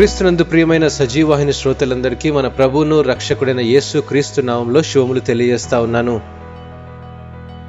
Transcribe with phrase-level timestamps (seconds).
[0.00, 6.20] క్రీస్తునందు ప్రియమైన సజీవాహిని శ్రోతలందరికీ మన ప్రభువును రక్షకుడైన యేసు క్రీస్తు నామంలో శివములు తెలియజేస్తా ఉన్నాను.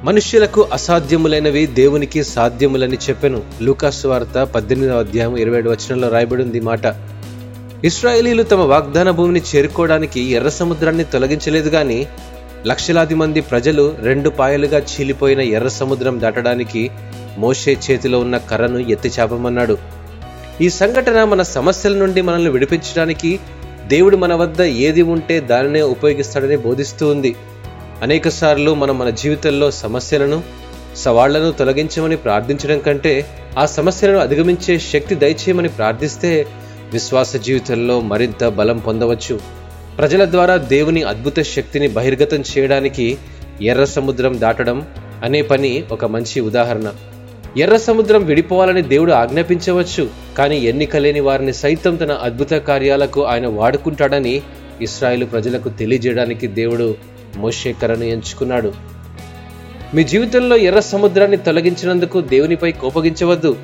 [0.04, 3.42] మనుష్యులకు అసాధ్యములైనవి దేవునికి సాధ్యములని చెప్పెను.
[3.62, 6.80] లూకాసు వార్త పద్దెనిమిదవ అధ్యాయం ఇరవై ఏడు వచనంలో రాయబడి ఉంది మాట.
[7.84, 12.06] ఇస్రాయేలీలు తమ వాగ్దాన భూమిని చేరుకోవడానికి ఎర్ర సముద్రాన్ని తొలగించలేదు గాని
[12.66, 16.90] లక్షలాది మంది ప్రజలు రెండు పాయలుగా చీలిపోయిన ఎర్ర సముద్రం దాటడానికి
[17.38, 20.01] మోషే చేతిలో ఉన్న కర్రను ఎత్తి చాపమన్నాడు
[20.62, 23.38] ఈ సంఘటన మన సమస్యల నుండి మనల్ని విడిపించడానికి
[23.86, 27.34] దేవుడు మన వద్ద ఏది ఉంటే దానినే ఉపయోగిస్తాడని బోధిస్తూ ఉంది.
[28.02, 30.42] అనేక సార్లు మనం మన జీవితంలో సమస్యలను
[30.96, 33.26] సవాళ్ళను తొలగించమని ప్రార్థించడం కంటే
[33.58, 36.46] ఆ సమస్యలను అధిగమించే శక్తి దయచేయమని ప్రార్థిస్తే
[36.92, 39.40] విశ్వాస జీవితంలో మరింత బలం పొందవచ్చు.
[39.98, 43.18] ప్రజల ద్వారా దేవుని అద్భుత శక్తిని బహిర్గతం చేయడానికి
[43.62, 44.86] ఎర్ర సముద్రం దాటడం
[45.24, 46.92] అనే పని ఒక మంచి ఉదాహరణ.
[47.56, 54.42] ఎర్ర సముద్రం విడిపోవాలని దేవుడు ఆజ్ఞాపించవచ్చు కానీ ఎన్నిక లేని వారిని సైతం తన అద్భుత కార్యాలకు ఆయన వాడుకుంటాడని
[54.80, 56.94] ఇస్రాయేల్ ప్రజలకు తెలియజేయడానికి దేవుడు
[57.36, 58.72] మోషేకరను ఎంచుకున్నాడు.
[59.94, 63.56] మీ జీవితంలో ఎర్ర సముద్రాన్ని తొలగించినందుకు దేవునిపై కోపగించవద్దు.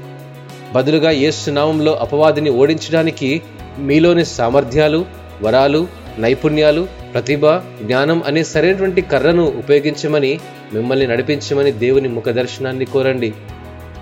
[0.75, 3.43] బదులుగా యేసు నామంలో అపవాదిని ఓడించడానికి
[3.79, 5.05] మీలోని సామర్థ్యాలు
[5.43, 10.41] వరాలు నైపుణ్యాలు ప్రతిభ జ్ఞానం అనే సరైనటువంటి కర్రను ఉపయోగించమని
[10.73, 13.33] మిమ్మల్ని నడిపించమని దేవుని ముఖదర్శనాన్ని కోరండి.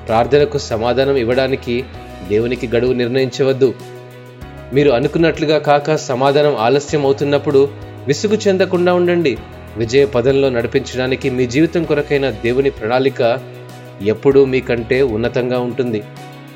[0.08, 1.84] ప్రార్థనకు సమాధానం ఇవ్వడానికి
[2.28, 3.74] దేవునికి గడువు నిర్ణయించవద్దు.
[4.74, 7.68] మీరు అనుకున్నట్లుగా కాక సమాధానం ఆలస్యం అవుతున్నప్పుడు
[8.06, 9.36] విసుగు చెందకుండా ఉండండి.
[9.76, 13.38] విజయ పదంలో నడిపించడానికి మీ జీవితం కొరకైన దేవుని ప్రణాళిక
[14.02, 16.02] ఎప్పుడూ మీకంటే ఉన్నతంగా ఉంటుంది.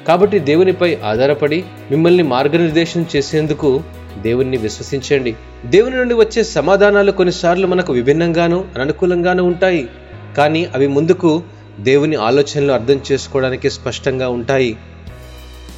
[0.08, 3.82] కాబట్టి దేవునిపై ఆధారపడి మిమ్మల్ని మార్గనిర్దేశం చేసేందుకు
[4.22, 5.34] దేవుణ్ణి విశ్వసించండి.
[5.66, 9.88] దేవుని నుండి వచ్చే సమాధానాలు కొన్నిసార్లు మనకు విభిన్నంగాను అననుకూలంగాను ఉంటాయి.
[10.36, 11.42] కానీ అవి ముందుకు
[11.82, 14.76] దేవుని ఆలోచనలు అర్థం చేసుకోవడానికి స్పష్టంగా ఉంటాయి.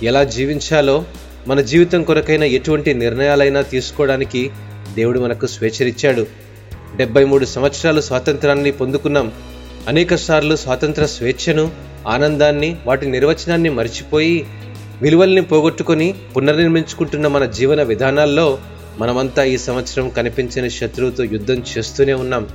[0.02, 1.04] ఎలా జీవించాలో
[1.48, 4.50] మన జీవితం కొరకైన ఎటువంటి నిర్ణయాలైనా తీసుకోవడానికి
[4.94, 6.26] దేవుడు మనకు స్వేచ్ఛనిచ్చాడు.
[6.96, 9.32] డెబ్బై మూడు సంవత్సరాలు స్వాతంత్రాన్ని పొందుకున్నాం.
[9.88, 11.70] అనేక సార్లు స్వాతంత్ర స్వేచ్ఛను
[12.08, 14.46] ఆనందాన్ని వాటి నిర్వచనాన్ని మర్చిపోయి
[15.02, 18.58] విలువల్ని పోగొట్టుకొని పునర్నిర్మించుకుంటున్న మన జీవన విధానాల్లో
[18.98, 22.48] మనమంతా ఈ సంవత్సరం కనిపించిన శత్రువుతో యుద్ధం చేస్తూనే ఉన్నాం.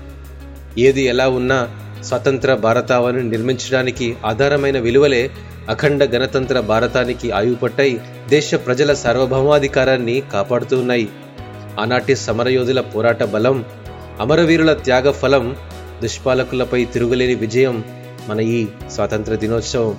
[0.78, 1.70] ఏది ఎలా ఉన్నా
[2.04, 5.32] స్వతంత్ర భారతావని నిర్మించడానికి ఆధారమైన విలువలే
[5.70, 8.00] అఖండ గణతంత్ర భారతానికి ఆయుపట్టై
[8.30, 11.10] దేశ ప్రజల సార్వభౌమాధికారాన్ని కాపాడుతున్నాయి
[11.80, 13.66] ఆనాటి సమరయోధుల పోరాట బలం
[14.20, 15.56] అమరవీరుల త్యాగ ఫలం
[16.02, 17.84] దుష్పాలకులపై తిరుగులేని విజయం
[18.28, 19.98] మన ఈ స్వాతంత్ర దినోత్సవం.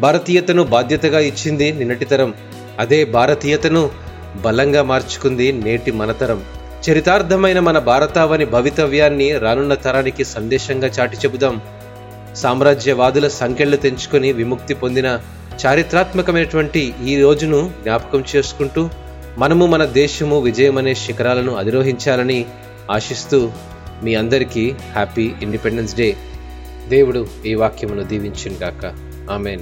[0.00, 2.34] భారతీయతను బాధ్యతగా ఇచ్చింది నిన్నటి తరం.
[2.78, 3.90] అదే భారతీయతను
[4.36, 6.42] బలంగా మార్చుకుంది నేటి మనతరం
[6.90, 11.60] చరితార్థమైన మన భారతావని భవితవ్యాన్ని రానున్న తరానికి సందేశంగా చాటి చెబుదాం.
[12.36, 15.20] సామ్రాజ్యవాదుల సంఖ్యలు తెంచుకొని విముక్తి పొందిన
[15.66, 18.90] చారిత్రాత్మకమైనటువంటి ఈ రోజును జ్ఞాపకం చేసుకుంటూ
[19.38, 22.44] మనము మన దేశము విజయమనే శిఖరాలను అధిరోహించాలని
[22.90, 23.52] ఆశిస్తూ
[24.02, 26.16] మీ అందరికీ హ్యాపీ ఇండిపెండెన్స్ డే.
[26.88, 28.84] దేవుడు ఈ వాక్యమును దీవించును గాక
[29.30, 29.60] ఆమెన్.